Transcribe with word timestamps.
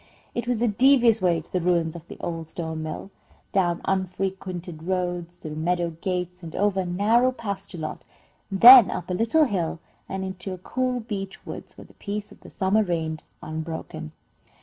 It 0.33 0.47
was 0.47 0.63
a 0.63 0.67
devious 0.67 1.21
way 1.21 1.41
to 1.41 1.53
the 1.53 1.61
ruins 1.61 1.95
of 1.95 2.07
the 2.07 2.17
old 2.21 2.47
stone 2.47 2.81
mill, 2.81 3.11
down 3.51 3.81
unfrequented 3.85 4.81
roads, 4.81 5.35
through 5.37 5.53
meadow 5.57 5.91
gates, 6.01 6.41
and 6.41 6.55
over 6.55 6.79
a 6.79 6.85
narrow 6.87 7.31
pasture 7.31 7.77
lot, 7.77 8.03
then 8.49 8.89
up 8.89 9.11
a 9.11 9.13
little 9.13 9.45
hill 9.45 9.77
and 10.09 10.25
into 10.25 10.53
a 10.55 10.57
cool 10.57 11.01
beech 11.01 11.45
woods, 11.45 11.77
where 11.77 11.85
the 11.85 11.93
peace 11.93 12.31
of 12.31 12.39
the 12.39 12.49
summer 12.49 12.81
reigned 12.81 13.21
unbroken. 13.43 14.11